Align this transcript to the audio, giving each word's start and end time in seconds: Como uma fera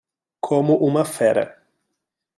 Como 0.39 0.73
uma 0.83 1.05
fera 1.05 1.45